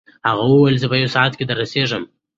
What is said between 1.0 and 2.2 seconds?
یو ساعت کې دررسېږم.